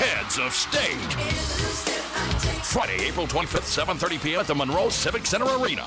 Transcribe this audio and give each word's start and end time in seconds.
Heads 0.00 0.38
of 0.38 0.54
State. 0.54 1.12
Friday, 2.64 3.04
April 3.06 3.26
25th, 3.26 3.84
7.30 3.84 4.22
p.m. 4.22 4.40
at 4.40 4.46
the 4.46 4.54
Monroe 4.54 4.88
Civic 4.88 5.26
Center 5.26 5.44
Arena. 5.44 5.86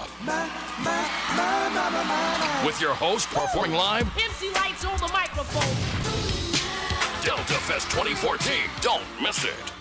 With 2.63 2.79
your 2.79 2.93
host 2.93 3.27
performing 3.29 3.73
live, 3.73 4.07
MC 4.15 4.53
Lights 4.53 4.85
on 4.85 4.95
the 4.97 5.11
microphone. 5.11 5.63
Delta 7.25 7.53
Fest 7.53 7.89
2014. 7.89 8.53
Don't 8.81 9.03
miss 9.19 9.45
it. 9.45 9.73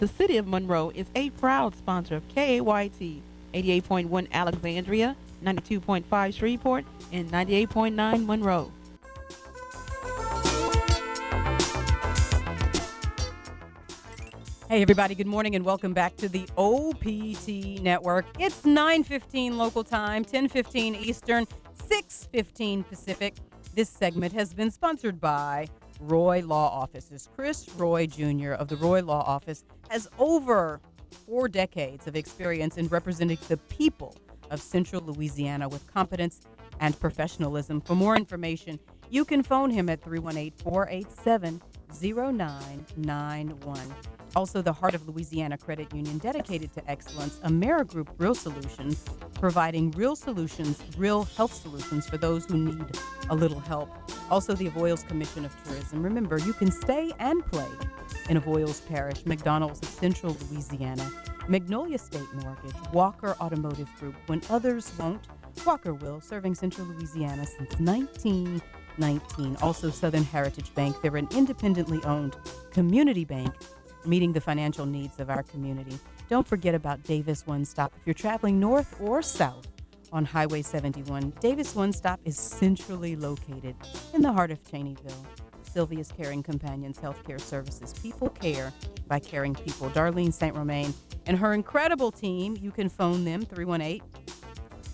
The 0.00 0.08
City 0.08 0.36
of 0.36 0.48
Monroe 0.48 0.90
is 0.92 1.06
a 1.14 1.30
proud 1.30 1.76
sponsor 1.76 2.16
of 2.16 2.26
KAYT 2.34 3.22
88.1 3.54 4.32
Alexandria, 4.32 5.14
92.5 5.44 6.34
Shreveport, 6.34 6.84
and 7.12 7.30
98.9 7.30 8.26
Monroe. 8.26 8.72
Hey 14.68 14.82
everybody, 14.82 15.14
good 15.14 15.28
morning 15.28 15.54
and 15.54 15.64
welcome 15.64 15.94
back 15.94 16.16
to 16.16 16.28
the 16.28 16.44
OPT 16.58 17.80
network. 17.84 18.26
It's 18.36 18.62
9:15 18.62 19.56
local 19.56 19.84
time, 19.84 20.24
10:15 20.24 20.96
Eastern, 20.96 21.46
6:15 21.88 22.82
Pacific. 22.82 23.36
This 23.76 23.88
segment 23.88 24.32
has 24.32 24.52
been 24.52 24.72
sponsored 24.72 25.20
by 25.20 25.68
Roy 26.00 26.42
Law 26.44 26.68
Offices. 26.68 27.28
Chris 27.36 27.68
Roy 27.76 28.08
Jr. 28.08 28.54
of 28.54 28.66
the 28.66 28.74
Roy 28.74 29.02
Law 29.02 29.22
Office 29.22 29.62
has 29.88 30.08
over 30.18 30.80
4 31.26 31.46
decades 31.46 32.08
of 32.08 32.16
experience 32.16 32.76
in 32.76 32.88
representing 32.88 33.38
the 33.46 33.58
people 33.58 34.16
of 34.50 34.60
Central 34.60 35.00
Louisiana 35.00 35.68
with 35.68 35.86
competence 35.86 36.40
and 36.80 36.98
professionalism. 36.98 37.80
For 37.82 37.94
more 37.94 38.16
information, 38.16 38.80
you 39.10 39.24
can 39.24 39.44
phone 39.44 39.70
him 39.70 39.88
at 39.88 40.02
318 40.02 40.58
487 40.58 41.62
0991. 41.92 43.94
Also, 44.36 44.60
the 44.60 44.72
Heart 44.72 44.94
of 44.94 45.08
Louisiana 45.08 45.56
Credit 45.56 45.90
Union, 45.94 46.18
dedicated 46.18 46.70
to 46.74 46.90
excellence, 46.90 47.38
Amerigroup 47.38 48.08
Real 48.18 48.34
Solutions, 48.34 49.02
providing 49.32 49.90
real 49.92 50.14
solutions, 50.14 50.78
real 50.98 51.24
health 51.24 51.54
solutions 51.54 52.06
for 52.06 52.18
those 52.18 52.44
who 52.44 52.58
need 52.58 52.84
a 53.30 53.34
little 53.34 53.60
help. 53.60 53.88
Also, 54.30 54.52
the 54.52 54.68
Avoyelles 54.68 55.08
Commission 55.08 55.46
of 55.46 55.64
Tourism. 55.64 56.02
Remember, 56.02 56.36
you 56.36 56.52
can 56.52 56.70
stay 56.70 57.12
and 57.18 57.46
play 57.46 57.66
in 58.28 58.38
Avoyelles 58.38 58.86
Parish, 58.86 59.24
McDonald's 59.24 59.80
of 59.80 59.88
Central 59.88 60.36
Louisiana, 60.50 61.10
Magnolia 61.48 61.96
State 61.96 62.28
Mortgage, 62.42 62.76
Walker 62.92 63.36
Automotive 63.40 63.88
Group. 63.98 64.16
When 64.26 64.42
others 64.50 64.92
won't, 64.98 65.26
Walker 65.64 65.94
will, 65.94 66.20
serving 66.20 66.56
Central 66.56 66.86
Louisiana 66.88 67.46
since 67.46 67.80
1919. 67.80 69.56
Also, 69.62 69.88
Southern 69.88 70.24
Heritage 70.24 70.74
Bank. 70.74 71.00
They're 71.00 71.16
an 71.16 71.28
independently 71.34 72.04
owned 72.04 72.36
community 72.70 73.24
bank 73.24 73.54
meeting 74.06 74.32
the 74.32 74.40
financial 74.40 74.86
needs 74.86 75.18
of 75.20 75.30
our 75.30 75.42
community. 75.42 75.98
Don't 76.28 76.46
forget 76.46 76.74
about 76.74 77.02
Davis 77.04 77.46
One 77.46 77.64
Stop. 77.64 77.92
If 77.96 78.06
you're 78.06 78.14
traveling 78.14 78.58
north 78.58 78.96
or 79.00 79.22
south 79.22 79.66
on 80.12 80.24
Highway 80.24 80.62
71, 80.62 81.32
Davis 81.40 81.74
One 81.74 81.92
Stop 81.92 82.20
is 82.24 82.38
centrally 82.38 83.16
located 83.16 83.76
in 84.14 84.22
the 84.22 84.32
heart 84.32 84.50
of 84.50 84.62
Cheneyville. 84.62 85.26
Sylvia's 85.62 86.10
Caring 86.10 86.42
Companions 86.42 86.98
Healthcare 86.98 87.40
Services. 87.40 87.92
People 88.02 88.30
care 88.30 88.72
by 89.08 89.18
caring 89.18 89.54
people. 89.54 89.90
Darlene 89.90 90.32
St. 90.32 90.56
Romain 90.56 90.94
and 91.26 91.38
her 91.38 91.52
incredible 91.52 92.10
team. 92.10 92.56
You 92.60 92.70
can 92.70 92.88
phone 92.88 93.24
them 93.24 93.44
318 93.44 94.00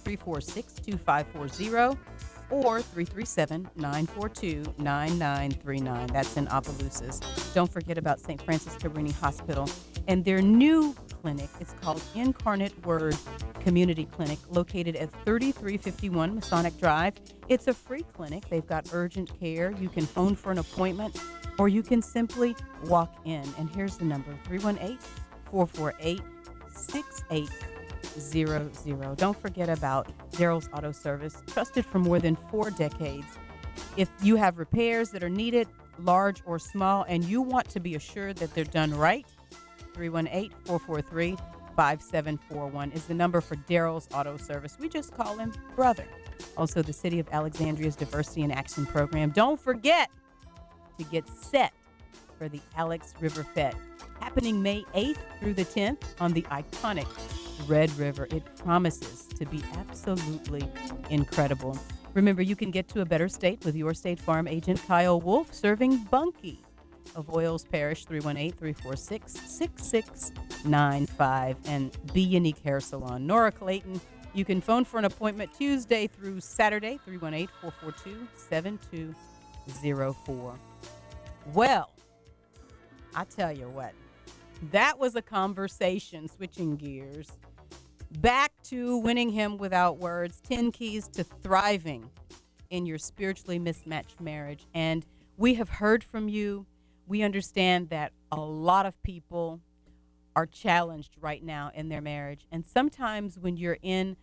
346 0.05 0.74
2540 0.74 1.96
or 2.50 2.82
337 2.82 3.68
942 3.76 4.74
9939. 4.78 6.06
That's 6.08 6.36
in 6.36 6.46
Opelousas. 6.48 7.20
Don't 7.54 7.70
forget 7.70 7.98
about 7.98 8.20
St. 8.20 8.40
Francis 8.42 8.74
Cabrini 8.76 9.12
Hospital 9.12 9.68
and 10.08 10.24
their 10.24 10.42
new 10.42 10.94
clinic. 11.22 11.48
It's 11.60 11.74
called 11.80 12.02
Incarnate 12.14 12.84
Word 12.84 13.16
Community 13.60 14.06
Clinic, 14.06 14.38
located 14.50 14.96
at 14.96 15.10
3351 15.24 16.34
Masonic 16.34 16.78
Drive. 16.78 17.14
It's 17.48 17.68
a 17.68 17.74
free 17.74 18.05
clinic. 18.12 18.48
They've 18.48 18.67
got 18.67 18.88
urgent 18.92 19.38
care. 19.38 19.72
You 19.72 19.88
can 19.88 20.06
phone 20.06 20.34
for 20.34 20.50
an 20.52 20.58
appointment 20.58 21.20
or 21.58 21.68
you 21.68 21.83
can 21.83 22.02
simply 22.02 22.56
walk 22.86 23.14
in. 23.24 23.44
And 23.58 23.70
here's 23.74 23.96
the 23.96 24.05
number 24.05 24.36
318 24.44 24.98
448 25.50 26.20
6800. 28.20 29.17
Don't 29.17 29.40
forget 29.40 29.68
about 29.68 30.08
Daryl's 30.33 30.68
Auto 30.73 30.92
Service, 30.92 31.42
trusted 31.46 31.86
for 31.86 31.98
more 31.98 32.18
than 32.18 32.36
four 32.50 32.70
decades. 32.70 33.27
If 33.96 34.11
you 34.23 34.36
have 34.36 34.58
repairs 34.58 35.11
that 35.11 35.23
are 35.23 35.30
needed, 35.30 35.68
large 35.98 36.42
or 36.46 36.58
small, 36.58 37.05
and 37.08 37.24
you 37.24 37.40
want 37.40 37.68
to 37.70 37.80
be 37.80 37.95
assured 37.95 38.36
that 38.36 38.55
they're 38.55 38.64
done 38.64 38.95
right, 38.95 39.27
318 39.95 40.50
443 40.64 41.36
5741 41.77 42.92
is 42.92 43.06
the 43.06 43.14
number 43.14 43.40
for 43.40 43.56
Daryl's 43.56 44.06
Auto 44.14 44.36
Service. 44.36 44.77
We 44.79 44.89
just 44.89 45.14
call 45.17 45.39
him 45.39 45.52
Brother. 45.74 46.05
Also, 46.56 46.83
the 46.83 46.92
City 46.92 47.18
of 47.18 47.27
Alexandria's 47.33 47.96
Diversity 47.96 48.42
and 48.42 48.52
Action 48.52 48.84
Program. 48.84 49.30
Don't 49.30 49.58
forget 49.58 50.11
to 50.98 51.05
get 51.05 51.27
set 51.29 51.73
for 52.39 52.48
the 52.48 52.61
Alex 52.77 53.14
River 53.20 53.42
Fete, 53.42 53.74
happening 54.20 54.62
May 54.62 54.83
8th 54.94 55.18
through 55.40 55.55
the 55.55 55.64
10th 55.64 56.02
on 56.20 56.33
the 56.33 56.42
iconic 56.42 57.06
Red 57.67 57.90
River. 57.98 58.28
It 58.30 58.45
promises 58.56 59.27
to 59.39 59.46
be 59.46 59.62
absolutely 59.77 60.62
incredible. 61.11 61.78
Remember, 62.14 62.42
you 62.42 62.56
can 62.56 62.70
get 62.70 62.89
to 62.89 63.00
a 63.00 63.05
better 63.05 63.28
state 63.28 63.64
with 63.64 63.74
your 63.74 63.95
State 63.95 64.20
Farm 64.20 64.46
agent 64.46 64.80
Kyle 64.86 65.20
Wolf 65.20 65.52
serving 65.55 66.05
Bunkie 66.05 66.61
Avoyelles 67.14 67.68
Parish 67.68 68.05
318 68.05 68.52
346 68.52 69.33
6695 69.33 71.56
and 71.67 71.96
Be 72.12 72.20
Unique 72.20 72.58
Hair 72.58 72.80
Salon. 72.80 73.27
Nora 73.27 73.52
Clayton, 73.52 74.00
you 74.34 74.44
can 74.44 74.61
phone 74.61 74.84
for 74.84 74.98
an 74.98 75.05
appointment 75.05 75.52
Tuesday 75.55 76.06
through 76.06 76.40
Saturday 76.40 76.98
318 77.05 77.48
442 77.61 78.27
7204. 78.36 80.58
Well, 81.55 81.90
I 83.14 83.24
tell 83.24 83.52
you 83.52 83.68
what, 83.68 83.92
that 84.70 84.98
was 84.98 85.17
a 85.17 85.23
conversation 85.23 86.29
switching 86.29 86.77
gears 86.77 87.33
back 88.20 88.52
to 88.64 88.98
winning 88.98 89.30
him 89.30 89.56
without 89.56 89.98
words 89.98 90.40
10 90.48 90.73
keys 90.73 91.08
to 91.08 91.24
thriving 91.24 92.08
in 92.70 92.86
your 92.86 92.98
spiritually 92.98 93.58
mismatched 93.58 94.20
marriage. 94.20 94.67
And 94.74 95.05
we 95.36 95.55
have 95.55 95.68
heard 95.68 96.05
from 96.05 96.28
you. 96.28 96.67
We 97.06 97.23
understand 97.23 97.90
that 97.90 98.12
a 98.30 98.40
lot 98.40 98.86
of 98.86 99.00
people 99.02 99.61
are 100.34 100.46
challenged 100.46 101.17
right 101.20 101.42
now 101.42 101.70
in 101.74 101.89
their 101.89 102.00
marriage. 102.00 102.46
And 102.50 102.64
sometimes 102.64 103.39
when 103.39 103.56
you're 103.56 103.78
in 103.83 104.17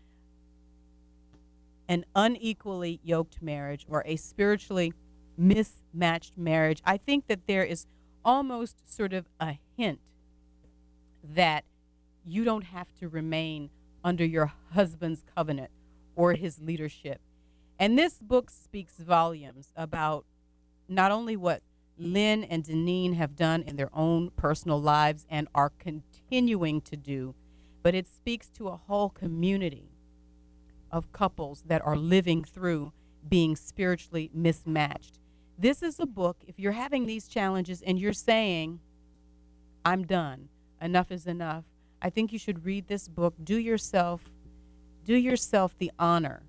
an 1.90 2.06
unequally 2.16 3.00
yoked 3.04 3.42
marriage 3.42 3.86
or 3.90 4.04
a 4.06 4.16
spiritually 4.16 4.94
mismatched 5.38 6.38
marriage 6.38 6.82
i 6.86 6.98
think 6.98 7.28
that 7.28 7.48
there 7.48 7.64
is 7.64 7.88
almost 8.24 8.76
sort 8.94 9.14
of 9.14 9.26
a 9.40 9.58
hint 9.78 10.00
that 11.24 11.64
you 12.26 12.44
don't 12.44 12.66
have 12.66 12.94
to 13.00 13.08
remain 13.08 13.70
under 14.04 14.26
your 14.26 14.54
husband's 14.72 15.24
covenant 15.36 15.72
or 16.16 16.34
his 16.34 16.60
leadership. 16.60 17.22
And 17.78 17.98
this 17.98 18.20
book 18.20 18.50
speaks 18.50 18.98
volumes 18.98 19.72
about 19.76 20.26
not 20.88 21.12
only 21.12 21.38
what 21.38 21.62
Lynn 21.98 22.44
and 22.44 22.64
Dineen 22.64 23.14
have 23.14 23.36
done 23.36 23.62
in 23.64 23.76
their 23.76 23.90
own 23.94 24.32
personal 24.32 24.82
lives 24.82 25.26
and 25.30 25.48
are 25.54 25.72
continuing 25.80 26.82
to 26.82 26.96
do, 26.96 27.36
but 27.84 27.96
it 27.96 28.08
speaks 28.08 28.50
to 28.50 28.68
a 28.70 28.78
whole 28.78 29.10
community 29.10 29.92
of 30.92 31.12
couples 31.12 31.64
that 31.68 31.86
are 31.86 31.96
living 31.96 32.44
through 32.44 32.92
being 33.28 33.56
spiritually 33.56 34.30
mismatched. 34.34 35.20
This 35.58 35.84
is 35.84 36.00
a 36.00 36.06
book, 36.06 36.38
if 36.48 36.58
you're 36.58 36.72
having 36.72 37.06
these 37.06 37.28
challenges 37.28 37.82
and 37.82 38.00
you're 38.00 38.14
saying, 38.14 38.80
I'm 39.84 40.06
done, 40.06 40.50
enough 40.82 41.12
is 41.12 41.28
enough, 41.28 41.66
I 42.02 42.10
think 42.10 42.32
you 42.32 42.40
should 42.40 42.66
read 42.66 42.88
this 42.88 43.08
book. 43.08 43.34
Do 43.44 43.58
yourself 43.58 44.22
do 45.06 45.16
yourself 45.16 45.76
the 45.80 45.92
honor 45.98 46.44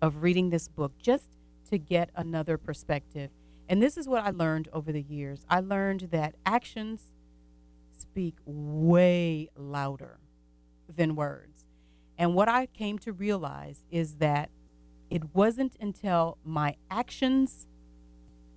of 0.00 0.22
reading 0.22 0.48
this 0.48 0.68
book 0.68 0.92
just 0.98 1.28
to 1.68 1.76
get 1.78 2.10
another 2.14 2.56
perspective. 2.56 3.30
And 3.68 3.82
this 3.82 3.96
is 3.96 4.08
what 4.08 4.24
I 4.24 4.30
learned 4.30 4.68
over 4.72 4.92
the 4.92 5.02
years. 5.02 5.44
I 5.50 5.60
learned 5.60 6.08
that 6.12 6.34
actions 6.46 7.12
speak 7.92 8.36
way 8.46 9.50
louder 9.56 10.18
than 10.88 11.16
words. 11.16 11.66
And 12.16 12.34
what 12.34 12.48
I 12.48 12.66
came 12.66 12.98
to 13.00 13.12
realize 13.12 13.84
is 13.90 14.14
that 14.16 14.50
it 15.10 15.34
wasn't 15.34 15.76
until 15.80 16.38
my 16.44 16.76
actions 16.90 17.66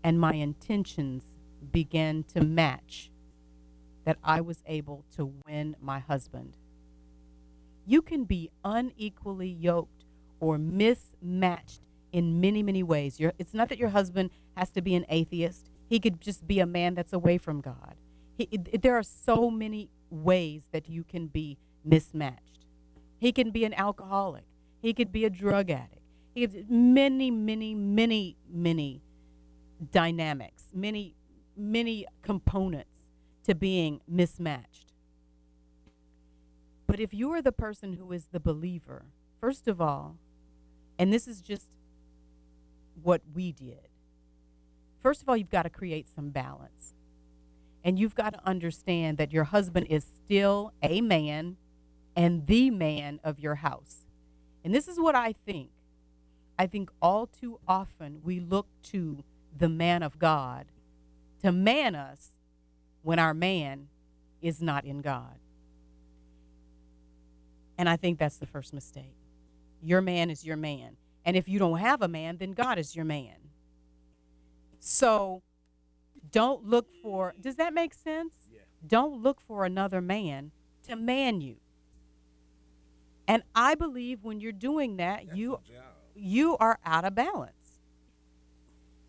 and 0.03 0.19
my 0.19 0.33
intentions 0.33 1.23
began 1.71 2.23
to 2.23 2.41
match 2.41 3.11
that 4.05 4.17
I 4.23 4.41
was 4.41 4.63
able 4.67 5.05
to 5.17 5.33
win 5.47 5.75
my 5.81 5.99
husband. 5.99 6.57
You 7.87 8.01
can 8.01 8.25
be 8.25 8.49
unequally 8.65 9.49
yoked 9.49 10.05
or 10.39 10.57
mismatched 10.57 11.81
in 12.11 12.41
many, 12.41 12.63
many 12.63 12.83
ways. 12.83 13.19
You're, 13.19 13.33
it's 13.39 13.53
not 13.53 13.69
that 13.69 13.79
your 13.79 13.89
husband 13.89 14.31
has 14.57 14.71
to 14.71 14.81
be 14.81 14.95
an 14.95 15.05
atheist, 15.09 15.69
he 15.89 15.99
could 15.99 16.21
just 16.21 16.47
be 16.47 16.59
a 16.59 16.65
man 16.67 16.95
that's 16.95 17.13
away 17.13 17.37
from 17.37 17.61
God. 17.61 17.95
He, 18.37 18.47
it- 18.51 18.81
there 18.81 18.97
are 18.97 19.03
so 19.03 19.49
many 19.51 19.89
ways 20.11 20.63
that 20.71 20.89
you 20.89 21.03
can 21.03 21.27
be 21.27 21.57
mismatched. 21.85 22.65
He 23.19 23.31
can 23.33 23.51
be 23.51 23.65
an 23.65 23.73
alcoholic. 23.75 24.45
He 24.81 24.93
could 24.93 25.11
be 25.11 25.25
a 25.25 25.29
drug 25.31 25.71
addict. 25.71 26.01
He 26.35 26.41
has 26.43 26.51
many, 26.69 27.31
many, 27.31 27.75
many, 27.75 28.37
many 28.51 29.01
dynamics, 29.91 30.63
many, 30.73 31.15
many 31.57 32.05
components 32.23 32.88
to 33.49 33.55
being 33.55 33.99
mismatched. 34.07 34.93
But 36.85 36.99
if 36.99 37.15
you 37.15 37.33
are 37.33 37.41
the 37.41 37.51
person 37.51 37.93
who 37.93 38.11
is 38.11 38.27
the 38.31 38.39
believer, 38.39 39.05
first 39.41 39.67
of 39.67 39.81
all, 39.81 40.17
and 40.99 41.11
this 41.11 41.27
is 41.27 41.41
just 41.41 41.65
what 43.01 43.23
we 43.33 43.51
did, 43.51 43.87
first 45.01 45.23
of 45.23 45.29
all, 45.29 45.35
you've 45.35 45.49
got 45.49 45.63
to 45.63 45.69
create 45.71 46.07
some 46.07 46.29
balance. 46.29 46.93
And 47.83 47.97
you've 47.97 48.13
got 48.13 48.33
to 48.33 48.47
understand 48.47 49.17
that 49.17 49.31
your 49.31 49.45
husband 49.45 49.87
is 49.89 50.05
still 50.05 50.71
a 50.83 51.01
man 51.01 51.57
and 52.15 52.45
the 52.45 52.69
man 52.69 53.19
of 53.23 53.39
your 53.39 53.55
house. 53.55 54.05
And 54.63 54.75
this 54.75 54.87
is 54.87 54.99
what 54.99 55.15
I 55.15 55.33
think. 55.47 55.71
I 56.59 56.67
think 56.67 56.91
all 57.01 57.25
too 57.25 57.59
often 57.67 58.21
we 58.23 58.41
look 58.41 58.67
to 58.91 59.23
the 59.57 59.69
man 59.69 60.03
of 60.03 60.19
God 60.19 60.67
to 61.41 61.51
man 61.51 61.95
us 61.95 62.29
when 63.09 63.17
our 63.17 63.33
man 63.33 63.87
is 64.39 64.61
not 64.61 64.85
in 64.85 65.01
God. 65.01 65.39
And 67.79 67.89
I 67.89 67.95
think 67.97 68.19
that's 68.19 68.37
the 68.37 68.45
first 68.45 68.71
mistake. 68.71 69.15
Your 69.81 69.99
man 69.99 70.29
is 70.29 70.45
your 70.45 70.57
man. 70.57 70.95
And 71.25 71.35
if 71.35 71.49
you 71.49 71.57
don't 71.57 71.79
have 71.79 72.03
a 72.03 72.07
man, 72.07 72.37
then 72.37 72.51
God 72.51 72.77
is 72.77 72.95
your 72.95 73.05
man. 73.05 73.33
So 74.79 75.41
don't 76.29 76.63
look 76.65 76.85
for, 77.01 77.33
does 77.41 77.55
that 77.55 77.73
make 77.73 77.95
sense? 77.95 78.35
Yeah. 78.53 78.59
Don't 78.85 79.23
look 79.23 79.41
for 79.41 79.65
another 79.65 80.01
man 80.01 80.51
to 80.87 80.95
man 80.95 81.41
you. 81.41 81.55
And 83.27 83.41
I 83.55 83.73
believe 83.73 84.23
when 84.23 84.39
you're 84.39 84.51
doing 84.51 84.97
that, 84.97 85.25
That's 85.25 85.35
you 85.35 85.57
you 86.15 86.57
are 86.57 86.77
out 86.85 87.05
of 87.05 87.15
balance. 87.15 87.79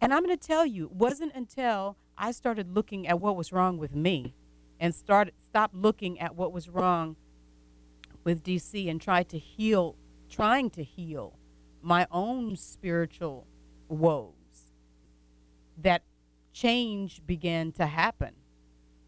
And 0.00 0.14
I'm 0.14 0.24
going 0.24 0.38
to 0.38 0.46
tell 0.46 0.64
you, 0.64 0.86
it 0.86 0.92
wasn't 0.92 1.34
until 1.34 1.98
I 2.22 2.32
started 2.32 2.74
looking 2.74 3.08
at 3.08 3.18
what 3.18 3.34
was 3.34 3.50
wrong 3.50 3.78
with 3.78 3.94
me 3.94 4.34
and 4.78 4.94
started 4.94 5.32
stopped 5.42 5.74
looking 5.74 6.20
at 6.20 6.36
what 6.36 6.52
was 6.52 6.68
wrong 6.68 7.16
with 8.24 8.44
DC 8.44 8.90
and 8.90 9.00
tried 9.00 9.30
to 9.30 9.38
heal 9.38 9.96
trying 10.28 10.68
to 10.70 10.84
heal 10.84 11.38
my 11.80 12.06
own 12.10 12.56
spiritual 12.56 13.46
woes 13.88 14.34
that 15.78 16.02
change 16.52 17.22
began 17.26 17.72
to 17.72 17.86
happen. 17.86 18.34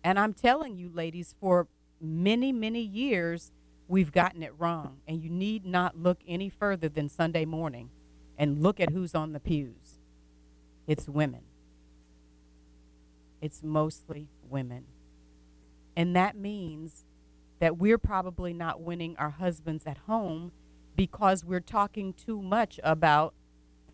And 0.03 0.19
I'm 0.19 0.33
telling 0.33 0.79
you 0.79 0.91
ladies 0.93 1.35
for 1.39 1.69
many 2.01 2.51
many 2.51 2.81
years 2.81 3.53
we've 3.89 4.11
gotten 4.11 4.43
it 4.43 4.55
wrong 4.59 5.01
and 5.07 5.23
you 5.23 5.29
need 5.29 5.67
not 5.67 5.99
look 5.99 6.21
any 6.27 6.49
further 6.49 6.89
than 6.89 7.11
Sunday 7.11 7.45
morning 7.45 7.91
and 8.39 8.63
look 8.63 8.81
at 8.81 8.89
who's 8.89 9.15
on 9.15 9.35
the 9.35 9.41
pews. 9.41 9.99
It's 10.87 11.11
women. 11.11 11.43
It's 13.43 13.63
mostly 13.63 14.29
women. 14.49 14.85
And 15.95 16.17
that 16.17 16.37
means 16.37 17.05
that 17.59 17.77
we're 17.77 17.99
probably 17.99 18.55
not 18.55 18.81
winning 18.81 19.17
our 19.19 19.31
husbands 19.31 19.85
at 19.87 19.99
home 19.99 20.53
because 20.97 21.45
we're 21.45 21.61
talking 21.61 22.15
too 22.15 22.41
much 22.41 22.81
about 22.83 23.35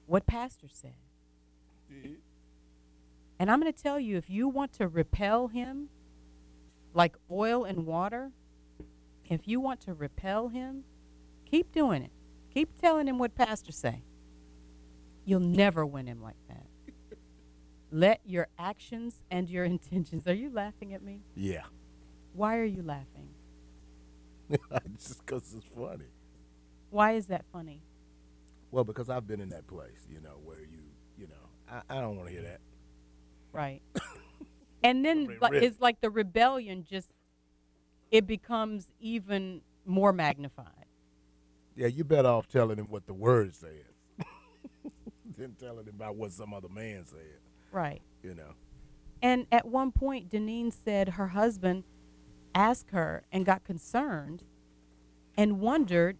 what 0.06 0.26
pastor 0.26 0.68
said. 0.70 0.94
And 3.38 3.50
I'm 3.50 3.60
going 3.60 3.72
to 3.72 3.82
tell 3.82 3.98
you 3.98 4.16
if 4.16 4.28
you 4.30 4.48
want 4.48 4.72
to 4.74 4.88
repel 4.88 5.48
him 5.48 5.88
like 6.94 7.16
oil 7.30 7.64
and 7.64 7.86
water, 7.86 8.30
if 9.24 9.46
you 9.46 9.60
want 9.60 9.80
to 9.82 9.94
repel 9.94 10.48
him, 10.48 10.84
keep 11.44 11.72
doing 11.72 12.02
it. 12.02 12.10
Keep 12.52 12.80
telling 12.80 13.06
him 13.06 13.18
what 13.18 13.34
pastor 13.34 13.72
say. 13.72 14.02
You'll 15.24 15.40
never 15.40 15.84
win 15.84 16.06
him 16.06 16.22
like 16.22 16.36
that. 16.48 16.67
Let 17.90 18.20
your 18.24 18.48
actions 18.58 19.22
and 19.30 19.48
your 19.48 19.64
intentions. 19.76 20.26
Are 20.26 20.34
you 20.34 20.50
laughing 20.50 20.94
at 20.94 21.02
me? 21.02 21.22
Yeah. 21.34 21.64
Why 22.34 22.58
are 22.58 22.64
you 22.64 22.82
laughing? 22.82 23.28
Just 24.98 25.24
because 25.24 25.54
it's 25.54 25.66
funny. 25.76 26.06
Why 26.90 27.12
is 27.12 27.26
that 27.26 27.44
funny? 27.52 27.82
Well, 28.70 28.84
because 28.84 29.10
I've 29.10 29.26
been 29.26 29.40
in 29.40 29.50
that 29.50 29.66
place, 29.66 30.06
you 30.10 30.20
know, 30.20 30.38
where 30.44 30.60
you, 30.60 30.82
you 31.18 31.26
know, 31.26 31.34
I, 31.70 31.98
I 31.98 32.00
don't 32.00 32.16
want 32.16 32.28
to 32.28 32.34
hear 32.34 32.42
that. 32.42 32.60
Right. 33.52 33.82
and 34.82 35.04
then 35.04 35.38
like, 35.40 35.54
it's 35.54 35.80
like 35.80 36.00
the 36.00 36.10
rebellion 36.10 36.84
just 36.88 37.10
it 38.10 38.26
becomes 38.26 38.86
even 39.00 39.62
more 39.84 40.12
magnified. 40.12 40.66
Yeah, 41.76 41.86
you 41.88 42.04
better 42.04 42.28
off 42.28 42.48
telling 42.48 42.78
him 42.78 42.86
what 42.86 43.06
the 43.06 43.14
word 43.14 43.54
says 43.54 43.70
than 45.36 45.54
telling 45.54 45.86
him 45.86 45.94
about 45.94 46.16
what 46.16 46.32
some 46.32 46.52
other 46.52 46.68
man 46.68 47.04
said, 47.06 47.38
Right. 47.72 48.00
you 48.22 48.34
know. 48.34 48.54
And 49.22 49.46
at 49.50 49.66
one 49.66 49.90
point 49.92 50.30
Dineen 50.30 50.70
said 50.70 51.10
her 51.10 51.28
husband 51.28 51.84
asked 52.54 52.90
her 52.90 53.22
and 53.32 53.44
got 53.44 53.64
concerned 53.64 54.42
and 55.36 55.60
wondered 55.60 56.18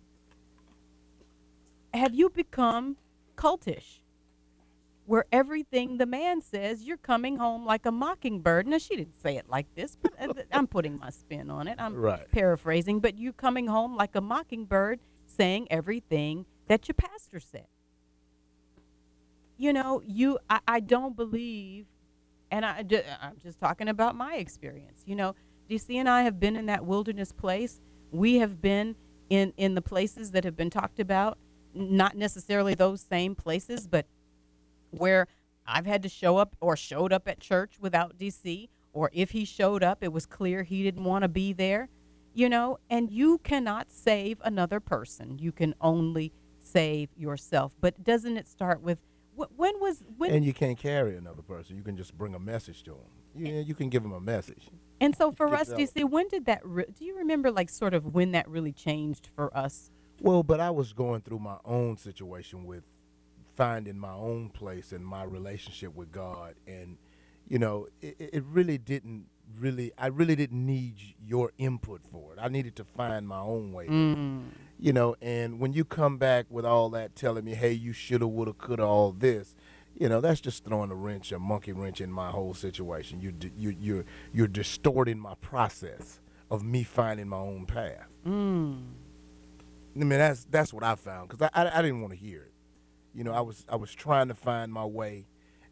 have 1.94 2.14
you 2.14 2.28
become 2.30 2.96
cultish? 3.36 4.00
Where 5.06 5.24
everything 5.32 5.96
the 5.96 6.04
man 6.04 6.42
says, 6.42 6.82
you're 6.84 6.98
coming 6.98 7.38
home 7.38 7.64
like 7.64 7.86
a 7.86 7.90
mockingbird. 7.90 8.66
Now, 8.66 8.76
she 8.76 8.94
didn't 8.94 9.18
say 9.22 9.38
it 9.38 9.48
like 9.48 9.66
this, 9.74 9.96
but 9.96 10.12
uh, 10.20 10.34
I'm 10.52 10.66
putting 10.66 10.98
my 10.98 11.08
spin 11.08 11.48
on 11.50 11.66
it. 11.66 11.76
I'm 11.78 11.94
Right. 11.96 12.30
paraphrasing, 12.30 13.00
but 13.00 13.16
you 13.16 13.32
coming 13.32 13.66
home 13.68 13.96
like 13.96 14.14
a 14.16 14.20
mockingbird 14.20 15.00
saying 15.24 15.66
everything 15.70 16.44
that 16.66 16.88
your 16.88 16.94
pastor 16.94 17.40
said. 17.40 17.68
You 19.58 19.72
know, 19.72 20.02
you 20.06 20.38
I, 20.48 20.60
I 20.66 20.80
don't 20.80 21.14
believe 21.14 21.86
and 22.50 22.64
I, 22.64 22.84
I'm 23.20 23.36
just 23.42 23.60
talking 23.60 23.88
about 23.88 24.16
my 24.16 24.36
experience. 24.36 25.02
You 25.04 25.16
know, 25.16 25.34
DC 25.68 25.94
and 25.94 26.08
I 26.08 26.22
have 26.22 26.40
been 26.40 26.56
in 26.56 26.66
that 26.66 26.86
wilderness 26.86 27.32
place. 27.32 27.80
We 28.10 28.36
have 28.36 28.60
been 28.60 28.96
in 29.28 29.52
in 29.56 29.74
the 29.74 29.82
places 29.82 30.30
that 30.30 30.44
have 30.44 30.56
been 30.56 30.70
talked 30.70 31.00
about, 31.00 31.38
not 31.74 32.16
necessarily 32.16 32.74
those 32.74 33.00
same 33.02 33.34
places, 33.34 33.86
but 33.86 34.06
where 34.90 35.26
I've 35.66 35.86
had 35.86 36.02
to 36.04 36.08
show 36.08 36.38
up 36.38 36.56
or 36.60 36.76
showed 36.76 37.12
up 37.12 37.28
at 37.28 37.40
church 37.40 37.74
without 37.78 38.16
DC, 38.16 38.68
or 38.92 39.10
if 39.12 39.30
he 39.30 39.44
showed 39.44 39.82
up, 39.82 39.98
it 40.02 40.12
was 40.12 40.24
clear 40.24 40.62
he 40.62 40.82
didn't 40.82 41.04
want 41.04 41.22
to 41.22 41.28
be 41.28 41.52
there, 41.52 41.88
you 42.32 42.48
know, 42.48 42.78
and 42.88 43.10
you 43.10 43.38
cannot 43.38 43.90
save 43.90 44.40
another 44.44 44.80
person. 44.80 45.38
You 45.38 45.52
can 45.52 45.74
only 45.80 46.32
save 46.58 47.10
yourself. 47.16 47.72
But 47.80 48.02
doesn't 48.02 48.36
it 48.38 48.48
start 48.48 48.80
with 48.80 48.98
when 49.56 49.80
was 49.80 50.04
when 50.16 50.30
And 50.30 50.44
you 50.44 50.52
can't 50.52 50.78
carry 50.78 51.16
another 51.16 51.42
person. 51.42 51.76
You 51.76 51.82
can 51.82 51.96
just 51.96 52.16
bring 52.16 52.34
a 52.34 52.38
message 52.38 52.82
to 52.84 52.90
them 52.90 53.00
You, 53.34 53.54
you 53.54 53.74
can 53.74 53.88
give 53.88 54.02
them 54.02 54.12
a 54.12 54.20
message. 54.20 54.68
And 55.00 55.16
so 55.16 55.30
for 55.32 55.54
us, 55.54 55.68
that- 55.68 55.78
DC, 55.78 56.04
when 56.04 56.28
did 56.28 56.46
that? 56.46 56.60
Re- 56.64 56.86
do 56.92 57.04
you 57.04 57.16
remember, 57.16 57.50
like, 57.50 57.70
sort 57.70 57.94
of 57.94 58.14
when 58.14 58.32
that 58.32 58.48
really 58.48 58.72
changed 58.72 59.28
for 59.34 59.56
us? 59.56 59.90
Well, 60.20 60.42
but 60.42 60.58
I 60.60 60.70
was 60.70 60.92
going 60.92 61.20
through 61.20 61.38
my 61.38 61.58
own 61.64 61.96
situation 61.96 62.64
with 62.64 62.82
finding 63.54 63.98
my 63.98 64.12
own 64.12 64.50
place 64.50 64.92
in 64.92 65.04
my 65.04 65.22
relationship 65.22 65.94
with 65.94 66.10
God, 66.10 66.54
and 66.66 66.96
you 67.46 67.58
know, 67.58 67.86
it, 68.00 68.16
it 68.18 68.30
it 68.34 68.44
really 68.44 68.78
didn't 68.78 69.26
really. 69.56 69.92
I 69.96 70.08
really 70.08 70.34
didn't 70.34 70.66
need 70.66 70.96
your 71.24 71.52
input 71.58 72.02
for 72.10 72.32
it. 72.32 72.38
I 72.40 72.48
needed 72.48 72.74
to 72.76 72.84
find 72.84 73.28
my 73.28 73.38
own 73.40 73.72
way. 73.72 73.86
Mm. 73.86 74.42
You 74.80 74.92
know, 74.92 75.16
and 75.20 75.58
when 75.58 75.72
you 75.72 75.84
come 75.84 76.18
back 76.18 76.46
with 76.50 76.64
all 76.64 76.88
that 76.90 77.16
telling 77.16 77.44
me, 77.44 77.54
"Hey, 77.54 77.72
you 77.72 77.92
shoulda, 77.92 78.28
woulda, 78.28 78.52
coulda," 78.52 78.84
all 78.84 79.10
this, 79.12 79.56
you 79.98 80.08
know, 80.08 80.20
that's 80.20 80.40
just 80.40 80.64
throwing 80.64 80.90
a 80.90 80.94
wrench, 80.94 81.32
a 81.32 81.38
monkey 81.38 81.72
wrench 81.72 82.00
in 82.00 82.12
my 82.12 82.30
whole 82.30 82.54
situation. 82.54 83.20
You, 83.20 83.34
you, 83.56 83.76
you're, 83.80 84.04
you're 84.32 84.46
distorting 84.46 85.18
my 85.18 85.34
process 85.40 86.20
of 86.50 86.62
me 86.62 86.84
finding 86.84 87.28
my 87.28 87.38
own 87.38 87.66
path. 87.66 88.06
Mm. 88.24 88.84
I 89.96 89.98
mean, 89.98 90.10
that's 90.10 90.44
that's 90.44 90.72
what 90.72 90.84
I 90.84 90.94
found 90.94 91.28
because 91.28 91.50
I, 91.52 91.62
I 91.62 91.78
I 91.78 91.82
didn't 91.82 92.00
want 92.00 92.12
to 92.12 92.18
hear 92.18 92.42
it. 92.42 92.52
You 93.12 93.24
know, 93.24 93.32
I 93.32 93.40
was 93.40 93.64
I 93.68 93.74
was 93.74 93.92
trying 93.92 94.28
to 94.28 94.34
find 94.34 94.72
my 94.72 94.84
way, 94.84 95.26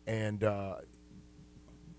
and 0.06 0.42
uh, 0.42 0.76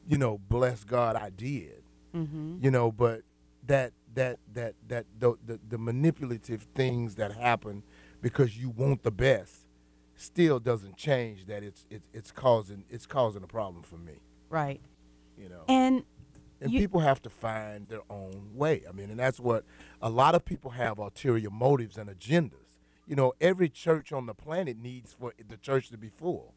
you 0.06 0.18
know, 0.18 0.38
bless 0.38 0.84
God, 0.84 1.16
I 1.16 1.30
did. 1.30 1.84
Mm-hmm. 2.14 2.58
You 2.62 2.72
know, 2.72 2.92
but 2.92 3.22
that 3.68 3.94
that 4.18 4.40
that 4.54 4.74
that 4.88 5.06
the 5.20 5.36
the, 5.46 5.60
the 5.70 5.78
manipulative 5.78 6.62
things 6.76 7.16
that 7.16 7.32
happen 7.34 7.84
because 8.22 8.58
you 8.58 8.70
want 8.70 9.04
the 9.04 9.12
best 9.12 9.66
still 10.16 10.60
doesn't 10.60 10.96
change 10.98 11.46
that 11.46 11.64
it's 11.64 11.86
it's 11.90 12.08
it's 12.14 12.32
causing 12.32 12.84
it's 12.90 13.06
causing 13.06 13.44
a 13.44 13.48
problem 13.48 13.84
for 13.84 13.98
me. 13.98 14.16
Right. 14.50 14.82
You 15.38 15.50
know. 15.50 15.64
And 15.68 16.04
And 16.60 16.72
You- 16.72 16.80
people 16.80 17.02
have 17.02 17.22
to 17.22 17.30
find 17.30 17.88
their 17.88 18.02
own 18.10 18.52
way. 18.56 18.82
I 18.90 18.92
mean, 18.92 19.10
and 19.12 19.20
that's 19.20 19.40
what 19.40 19.64
a 20.02 20.10
lot 20.10 20.34
of 20.36 20.44
people 20.44 20.72
have 20.72 20.98
ulterior 20.98 21.52
motives 21.52 21.98
and 21.98 22.10
agendas. 22.10 22.72
You 23.10 23.16
know, 23.16 23.34
every 23.40 23.70
church 23.70 24.12
on 24.12 24.26
the 24.26 24.34
planet 24.34 24.76
needs 24.78 25.14
for 25.14 25.34
the 25.48 25.58
church 25.58 25.90
to 25.90 25.98
be 25.98 26.10
full. 26.10 26.54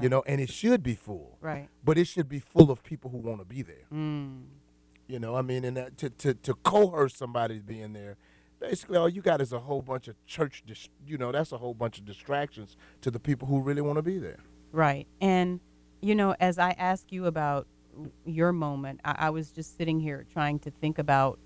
You 0.00 0.08
know, 0.10 0.22
and 0.26 0.40
it 0.42 0.50
should 0.50 0.82
be 0.82 0.94
full. 0.94 1.38
right. 1.40 1.68
But 1.82 1.96
it 1.96 2.06
should 2.06 2.28
be 2.28 2.40
full 2.40 2.70
of 2.70 2.82
people 2.82 3.08
who 3.12 3.16
want 3.28 3.38
to 3.38 3.46
be 3.46 3.62
there. 3.62 3.86
Mm. 3.90 4.42
You 5.08 5.18
know, 5.20 5.36
I 5.36 5.42
mean, 5.42 5.64
and 5.64 5.76
that, 5.76 5.98
to, 5.98 6.10
to 6.10 6.34
to 6.34 6.54
coerce 6.54 7.16
somebody 7.16 7.58
to 7.58 7.64
be 7.64 7.80
in 7.80 7.92
there, 7.92 8.16
basically 8.58 8.98
all 8.98 9.08
you 9.08 9.22
got 9.22 9.40
is 9.40 9.52
a 9.52 9.60
whole 9.60 9.82
bunch 9.82 10.08
of 10.08 10.16
church. 10.26 10.64
Dis- 10.66 10.88
you 11.06 11.16
know, 11.16 11.30
that's 11.30 11.52
a 11.52 11.58
whole 11.58 11.74
bunch 11.74 11.98
of 11.98 12.04
distractions 12.04 12.76
to 13.02 13.10
the 13.10 13.20
people 13.20 13.46
who 13.46 13.60
really 13.60 13.82
want 13.82 13.96
to 13.96 14.02
be 14.02 14.18
there. 14.18 14.40
Right. 14.72 15.06
And, 15.20 15.60
you 16.00 16.14
know, 16.14 16.34
as 16.40 16.58
I 16.58 16.72
ask 16.72 17.12
you 17.12 17.26
about 17.26 17.66
your 18.24 18.52
moment, 18.52 19.00
I, 19.04 19.14
I 19.18 19.30
was 19.30 19.50
just 19.50 19.76
sitting 19.78 20.00
here 20.00 20.26
trying 20.32 20.58
to 20.60 20.70
think 20.70 20.98
about 20.98 21.38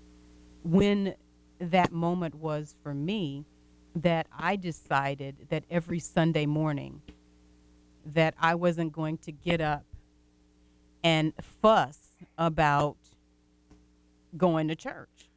when 0.63 1.15
that 1.59 1.91
moment 1.91 2.35
was 2.35 2.75
for 2.81 2.93
me 2.93 3.45
that 3.95 4.27
I 4.37 4.55
decided 4.55 5.47
that 5.49 5.63
every 5.69 5.99
Sunday 5.99 6.45
morning 6.45 7.01
that 8.05 8.33
I 8.39 8.55
wasn't 8.55 8.91
going 8.91 9.17
to 9.19 9.31
get 9.31 9.61
up 9.61 9.85
and 11.03 11.33
fuss 11.61 11.99
about 12.37 12.97
going 14.37 14.67
to 14.69 14.75
church. 14.75 15.29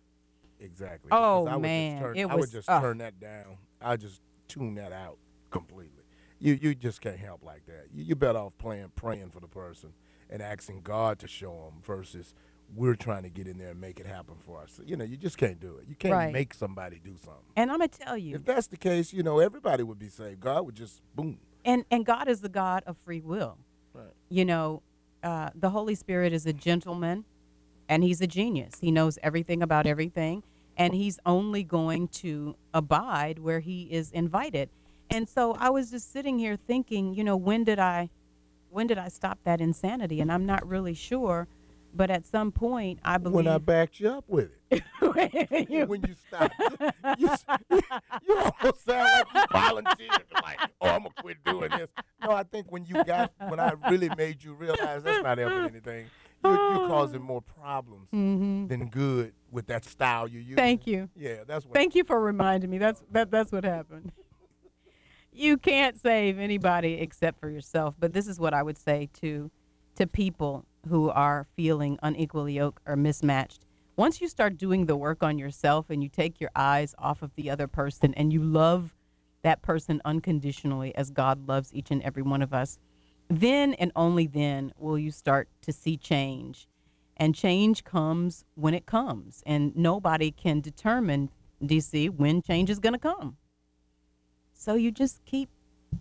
Exactly. 0.60 1.08
Oh, 1.12 1.46
I 1.46 1.56
would 1.56 1.62
just 1.62 1.62
man, 1.62 2.00
turn- 2.02 2.16
it 2.16 2.24
I 2.30 2.34
would 2.34 2.50
just 2.50 2.68
ugh. 2.70 2.82
turn 2.82 2.98
that 2.98 3.20
down. 3.20 3.58
I 3.80 3.96
just 3.96 4.20
tune 4.48 4.74
that 4.76 4.92
out 4.92 5.18
completely. 5.50 5.90
You 6.38 6.58
you 6.60 6.74
just 6.74 7.00
can't 7.00 7.18
help 7.18 7.42
like 7.44 7.66
that. 7.66 7.86
You 7.92 8.04
you 8.04 8.14
better 8.14 8.38
off 8.38 8.52
playing 8.58 8.90
praying 8.96 9.30
for 9.30 9.40
the 9.40 9.48
person 9.48 9.92
and 10.30 10.40
asking 10.42 10.82
God 10.82 11.18
to 11.20 11.28
show 11.28 11.52
them 11.70 11.80
versus 11.84 12.34
we're 12.74 12.94
trying 12.94 13.22
to 13.24 13.28
get 13.28 13.46
in 13.46 13.58
there 13.58 13.70
and 13.70 13.80
make 13.80 14.00
it 14.00 14.06
happen 14.06 14.34
for 14.44 14.60
us. 14.60 14.80
You 14.84 14.96
know, 14.96 15.04
you 15.04 15.16
just 15.16 15.36
can't 15.36 15.60
do 15.60 15.76
it. 15.76 15.86
You 15.88 15.94
can't 15.94 16.14
Right. 16.14 16.32
make 16.32 16.54
somebody 16.54 16.98
do 17.04 17.14
something. 17.18 17.42
And 17.56 17.70
I'm 17.70 17.76
going 17.78 17.90
to 17.90 17.98
tell 17.98 18.16
you, 18.16 18.34
If 18.36 18.44
that's 18.44 18.66
the 18.68 18.78
case, 18.78 19.12
you 19.12 19.22
know, 19.22 19.38
everybody 19.38 19.82
would 19.82 19.98
be 19.98 20.08
saved. 20.08 20.40
God 20.40 20.64
would 20.66 20.74
just 20.74 21.02
boom. 21.14 21.38
and 21.64 21.84
and 21.90 22.06
God 22.06 22.26
is 22.28 22.40
the 22.40 22.48
God 22.48 22.82
of 22.86 22.96
free 23.04 23.20
will. 23.20 23.58
Right. 23.92 24.06
You 24.30 24.44
know, 24.46 24.82
uh, 25.22 25.50
the 25.54 25.70
Holy 25.70 25.94
Spirit 25.94 26.32
is 26.32 26.46
a 26.46 26.52
gentleman, 26.52 27.24
and 27.88 28.03
he's 28.03 28.21
a 28.21 28.26
genius. 28.26 28.75
He 28.81 28.91
knows 28.91 29.19
everything 29.23 29.62
about 29.62 29.87
everything, 29.87 30.43
and 30.76 30.95
he's 30.95 31.19
only 31.26 31.62
going 31.62 32.09
to 32.09 32.57
abide 32.73 33.38
where 33.38 33.61
he 33.61 33.83
is 33.85 34.11
invited. 34.12 34.69
And 35.11 35.29
so 35.29 35.55
I 35.59 35.71
was 35.71 35.91
just 35.91 36.12
sitting 36.12 36.38
here 36.38 36.57
thinking, 36.57 37.14
you 37.14 37.25
know, 37.25 37.37
when 37.37 37.64
did 37.64 37.79
I, 37.79 38.09
when 38.71 38.87
did 38.87 38.99
I 38.99 39.09
stop 39.09 39.38
that 39.45 39.61
insanity? 39.61 40.21
And 40.21 40.33
I'm 40.33 40.47
not 40.47 40.67
really 40.67 40.95
sure, 40.95 41.47
but 41.95 42.11
at 42.11 42.26
some 42.26 42.50
point, 42.50 42.99
I 43.05 43.19
believe. 43.19 43.35
When 43.37 43.47
I 43.49 43.59
backed 43.59 44.00
you 44.00 44.09
up 44.11 44.25
with 44.29 44.50
it. 44.71 44.83
You- 45.71 45.87
when 45.87 46.03
you 46.03 46.14
stopped, 46.26 46.55
you, 47.19 47.29
you 48.26 48.37
almost 48.37 48.85
sound 48.85 49.09
like 49.09 49.26
you 49.35 49.43
volunteered. 49.53 50.25
Like, 50.43 50.59
oh, 50.81 50.88
I'm 50.88 51.03
gonna 51.03 51.11
quit 51.21 51.37
doing 51.45 51.71
this. 51.71 51.88
No, 52.23 52.33
I 52.33 52.43
think 52.43 52.73
when 52.73 52.85
you 52.85 53.05
got, 53.05 53.33
when 53.49 53.61
I 53.61 53.75
really 53.88 54.11
made 54.17 54.43
you 54.43 54.55
realize 54.55 55.03
that's 55.05 55.23
not 55.23 55.38
helping 55.38 55.67
anything. 55.67 56.07
You're, 56.44 56.52
you're 56.52 56.88
causing 56.88 57.22
more 57.22 57.40
problems 57.40 58.08
than 58.10 58.88
good 58.90 59.32
with 59.50 59.66
that 59.68 59.84
style 59.84 60.28
you 60.28 60.40
use. 60.40 60.48
Mm-hmm. 60.48 60.56
Thank 60.56 60.86
you. 60.86 61.08
Yeah, 61.16 61.44
that's 61.46 61.64
what. 61.64 61.74
Thank 61.74 61.94
you 61.94 62.04
for 62.04 62.20
reminding 62.20 62.70
me. 62.70 62.78
That's 62.78 63.02
that. 63.12 63.30
That's 63.30 63.52
what 63.52 63.64
happened. 63.64 64.12
You 65.36 65.56
can't 65.56 66.00
save 66.00 66.38
anybody 66.38 66.92
except 67.00 67.40
for 67.40 67.48
yourself. 67.50 67.96
But 67.98 68.12
this 68.12 68.28
is 68.28 68.38
what 68.38 68.54
I 68.54 68.62
would 68.62 68.78
say 68.78 69.08
to 69.14 69.50
to 69.96 70.06
people 70.06 70.64
who 70.88 71.10
are 71.10 71.48
feeling 71.56 71.98
unequally 72.04 72.54
yoked 72.54 72.82
or 72.86 72.94
mismatched. 72.94 73.66
Once 73.96 74.20
you 74.20 74.28
start 74.28 74.56
doing 74.56 74.86
the 74.86 74.96
work 74.96 75.24
on 75.24 75.38
yourself 75.38 75.90
and 75.90 76.04
you 76.04 76.08
take 76.08 76.40
your 76.40 76.50
eyes 76.54 76.94
off 76.98 77.22
of 77.22 77.34
the 77.34 77.50
other 77.50 77.66
person 77.66 78.14
and 78.14 78.32
you 78.32 78.42
love 78.42 78.94
that 79.42 79.62
person 79.62 80.00
unconditionally 80.04 80.94
as 80.96 81.10
God 81.10 81.46
loves 81.46 81.72
each 81.74 81.90
and 81.90 82.02
every 82.02 82.22
one 82.22 82.42
of 82.42 82.52
us, 82.54 82.78
then 83.28 83.75
and 83.75 83.93
only 83.97 84.26
then 84.26 84.73
will 84.78 84.99
you 84.99 85.11
start 85.11 85.49
to 85.62 85.73
see 85.73 85.97
change. 85.97 86.69
And 87.16 87.35
change 87.35 87.85
comes 87.85 88.45
when 88.54 88.75
it 88.75 88.87
comes. 88.87 89.43
And 89.47 89.75
nobody 89.76 90.31
can 90.31 90.61
determine, 90.61 91.31
DC, 91.62 92.11
when 92.11 92.43
change 92.43 92.71
is 92.71 92.78
going 92.78 92.93
to 92.93 92.99
come. 92.99 93.37
So 94.52 94.75
you 94.75 94.90
just 94.90 95.25
keep 95.25 95.49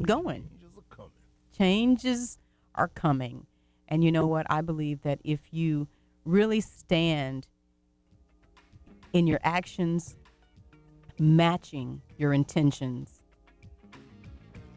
going. 0.02 0.50
Changes 0.50 0.72
are 0.78 0.96
coming. 0.96 1.12
Changes 1.58 2.38
are 2.76 2.88
coming. 2.90 3.46
And 3.88 4.04
you 4.04 4.12
know 4.12 4.26
what? 4.28 4.48
I 4.50 4.62
believe 4.62 5.02
that 5.04 5.20
if 5.24 5.40
you 5.52 5.88
really 6.26 6.62
stand 6.62 7.48
in 9.14 9.28
your 9.28 9.40
actions 9.44 10.16
matching 11.20 12.02
your 12.18 12.34
intentions, 12.34 13.22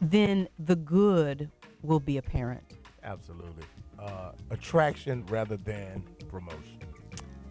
then 0.01 0.47
the 0.59 0.75
good 0.75 1.49
will 1.81 1.99
be 1.99 2.17
apparent. 2.17 2.63
Absolutely. 3.03 3.63
Uh, 3.99 4.31
attraction 4.51 5.25
rather 5.27 5.57
than 5.57 6.03
promotion. 6.29 6.79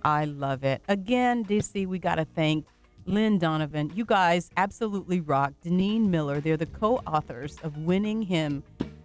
I 0.05 0.27
love 0.27 0.63
it. 0.63 0.83
Again, 0.89 1.45
DC, 1.45 1.87
we 1.87 1.99
got 1.99 2.17
to 2.17 2.25
thank 2.25 2.67
Lynn 3.07 3.39
Donovan. 3.39 3.91
You 3.95 4.05
guys 4.05 4.51
absolutely 4.57 5.21
rock. 5.21 5.53
Dineen 5.63 6.11
Miller, 6.11 6.41
they're 6.41 6.57
the 6.57 6.67
co 6.67 6.99
authors 7.07 7.57
of 7.63 7.77
Winning 7.79 8.23
Him 8.23 8.63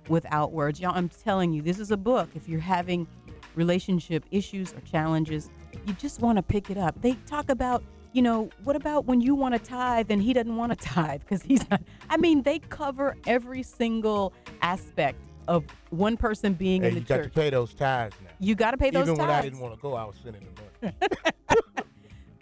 Without 0.10 0.52
Words. 0.52 0.80
Y'all, 0.80 0.94
I'm 0.96 1.10
telling 1.10 1.54
you, 1.54 1.62
this 1.62 1.80
is 1.80 1.92
a 1.92 1.98
book. 1.98 2.30
If 2.36 2.48
you're 2.48 2.60
having 2.60 3.08
relationship 3.56 4.26
issues 4.32 4.74
or 4.74 4.82
challenges, 4.82 5.50
you 5.86 5.94
just 5.94 6.20
want 6.20 6.38
to 6.38 6.44
pick 6.44 6.70
it 6.70 6.78
up. 6.78 7.02
They 7.02 7.14
talk 7.26 7.50
about, 7.50 7.84
you 8.14 8.22
know, 8.22 8.50
what 8.64 8.76
about 8.76 9.06
when 9.06 9.22
you 9.22 9.36
want 9.36 9.54
to 9.56 9.60
tithe 9.60 10.12
and 10.12 10.22
he 10.22 10.34
doesn't 10.34 10.56
want 10.58 10.72
to 10.72 10.76
tithe 10.88 11.22
because 11.22 11.42
he's 11.42 11.68
not. 11.70 11.82
I 12.10 12.18
mean, 12.18 12.44
they 12.44 12.60
cover 12.60 13.16
every 13.26 13.64
single 13.64 14.34
aspect 14.62 15.18
of 15.48 15.64
one 15.90 16.18
person 16.18 16.54
being 16.54 16.82
Hey, 16.84 16.90
in 16.90 16.94
you 16.96 17.00
the 17.02 17.06
got 17.06 17.24
to 17.24 17.30
pay 17.30 17.50
those 17.50 17.74
tithes 17.74 18.16
now. 18.24 18.30
you 18.40 18.54
got 18.56 18.72
to 18.72 18.78
pay 18.78 18.90
those 18.92 19.04
Even 19.08 19.16
tithes. 19.18 19.28
when 19.28 19.30
I 19.30 19.42
didn't 19.42 19.60
want 19.60 19.74
to 19.76 19.82
go, 19.82 19.96
I 19.96 20.04
was 20.06 20.16
sending 20.24 20.46
the 20.82 20.88
money. 20.92 20.98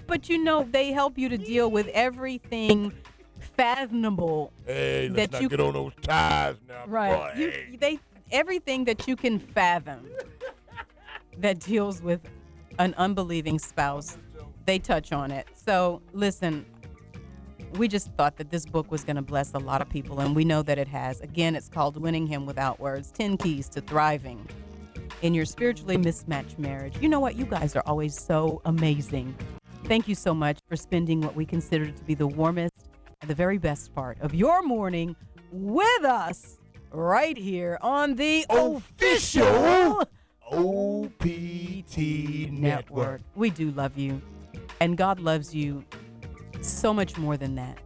But 0.07 0.27
you 0.27 0.43
know, 0.43 0.63
they 0.71 0.91
help 0.91 1.19
you 1.19 1.29
to 1.29 1.37
deal 1.37 1.69
with 1.69 1.87
everything 1.89 2.91
fathomable. 3.55 4.51
Hey, 4.65 5.07
That 5.07 5.17
let's 5.17 5.31
not 5.33 5.41
you- 5.43 5.49
get 5.49 5.59
on 5.59 5.73
those 5.73 5.91
tithes 6.01 6.59
now. 6.67 6.85
Right. 6.87 7.15
Boy, 7.15 7.39
You, 7.39 7.49
hey. 7.51 7.77
they 7.79 7.99
everything 8.31 8.85
that 8.85 9.07
you 9.07 9.15
can 9.15 9.37
fathom 9.37 10.07
that 11.37 11.59
deals 11.59 12.01
with 12.01 12.21
an 12.79 12.95
unbelieving 12.97 13.59
spouse, 13.59 14.17
they 14.65 14.79
touch 14.79 15.11
on 15.11 15.31
it. 15.31 15.47
So 15.53 16.01
listen, 16.13 16.65
we 17.73 17.87
just 17.87 18.11
thought 18.13 18.37
that 18.37 18.49
this 18.49 18.65
book 18.65 18.91
was 18.91 19.03
going 19.03 19.15
to 19.15 19.21
bless 19.21 19.53
a 19.53 19.59
lot 19.59 19.81
of 19.81 19.89
people, 19.89 20.19
and 20.19 20.35
we 20.35 20.43
know 20.43 20.61
that 20.63 20.77
it 20.77 20.87
has. 20.87 21.21
Again, 21.21 21.55
it's 21.55 21.69
called 21.69 21.97
Winning 22.01 22.25
Him 22.25 22.45
Without 22.45 22.79
Words 22.79 23.11
10 23.11 23.37
Keys 23.37 23.69
to 23.69 23.81
Thriving 23.81 24.47
in 25.21 25.33
Your 25.33 25.45
Spiritually 25.45 25.97
Mismatched 25.97 26.57
Marriage. 26.57 26.95
You 26.99 27.09
know 27.09 27.19
what? 27.19 27.35
You 27.35 27.45
guys 27.45 27.75
are 27.75 27.83
always 27.85 28.19
so 28.19 28.61
amazing. 28.65 29.35
Thank 29.85 30.07
you 30.07 30.15
so 30.15 30.33
much 30.33 30.59
for 30.67 30.75
spending 30.75 31.21
what 31.21 31.35
we 31.35 31.45
consider 31.45 31.89
to 31.89 32.03
be 32.03 32.13
the 32.13 32.27
warmest 32.27 32.89
and 33.21 33.29
the 33.29 33.35
very 33.35 33.57
best 33.57 33.93
part 33.93 34.19
of 34.21 34.33
your 34.33 34.61
morning 34.61 35.15
with 35.51 36.03
us 36.03 36.59
right 36.91 37.37
here 37.37 37.77
on 37.81 38.15
the 38.15 38.45
Official 38.49 40.01
official 40.01 40.03
OPT 40.51 41.97
Network. 42.51 43.21
we 43.35 43.49
do 43.49 43.71
love 43.71 43.97
you, 43.97 44.21
and 44.79 44.97
God 44.97 45.19
loves 45.19 45.53
you 45.53 45.83
so 46.61 46.93
much 46.93 47.17
more 47.17 47.37
than 47.37 47.55
that. 47.55 47.77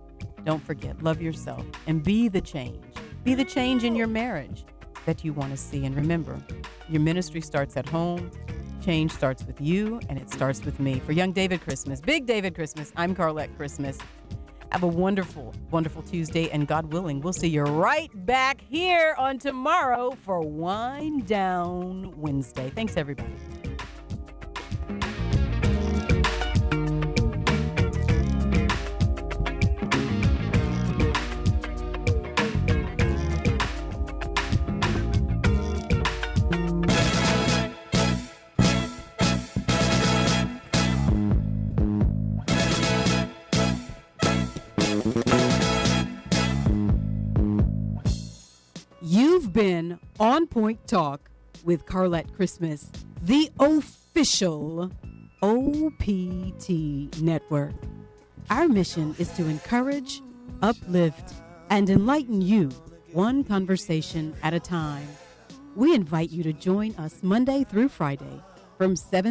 Don't 0.44 0.64
forget, 0.64 1.02
love 1.02 1.22
yourself 1.22 1.66
and 1.88 2.04
be 2.04 2.28
the 2.28 2.42
change. 2.42 2.84
Be 3.24 3.36
the 3.36 3.46
change 3.46 3.84
in 3.84 3.96
your 3.96 4.08
marriage 4.08 4.66
that 5.06 5.24
you 5.24 5.34
want 5.34 5.52
to 5.52 5.58
see. 5.58 5.86
And 5.86 5.96
remember, 5.96 6.42
your 6.90 7.02
ministry 7.02 7.42
starts 7.42 7.78
at 7.78 7.88
home. 7.88 8.30
Change 8.84 9.12
starts 9.12 9.46
with 9.46 9.62
you, 9.62 10.02
and 10.10 10.20
it 10.20 10.30
starts 10.30 10.66
with 10.66 10.80
me. 10.80 11.00
For 11.00 11.14
Young 11.14 11.32
David 11.32 11.62
Christmas, 11.62 12.02
Big 12.02 12.26
David 12.26 12.54
Christmas, 12.54 12.92
I'm 12.98 13.16
Carlette 13.16 13.56
Christmas. 13.56 13.98
Have 14.74 14.84
a 14.84 14.88
wonderful, 14.88 15.54
wonderful 15.72 16.02
Tuesday, 16.02 16.50
and 16.50 16.68
God 16.68 16.92
willing, 16.92 17.22
we'll 17.22 17.32
see 17.32 17.48
you 17.48 17.62
right 17.62 18.10
back 18.26 18.60
here 18.60 19.16
on 19.18 19.38
tomorrow 19.38 20.18
for 20.24 20.42
Wind 20.42 21.28
Down 21.28 22.14
Wednesday. 22.20 22.72
Thanks, 22.72 22.98
everybody. 22.98 23.32
Been 49.54 50.00
on 50.20 50.48
Point 50.48 50.88
Talk 50.88 51.30
with 51.64 51.86
Carlette 51.86 52.34
Christmas, 52.34 52.92
the 53.22 53.52
official 53.60 54.90
OPT 55.44 57.22
network. 57.22 57.76
Our 58.50 58.68
mission 58.68 59.16
is 59.20 59.30
to 59.34 59.48
encourage, 59.48 60.22
uplift, 60.64 61.36
and 61.70 61.88
enlighten 61.88 62.42
you 62.42 62.70
one 63.12 63.44
conversation 63.44 64.34
at 64.42 64.56
a 64.56 64.60
time. 64.60 65.08
We 65.76 65.94
invite 65.94 66.32
you 66.32 66.42
to 66.42 66.54
join 66.54 66.96
us 66.96 67.22
Monday 67.22 67.64
through 67.64 67.90
Friday 67.90 68.42
from 68.80 68.96
7 68.96 69.22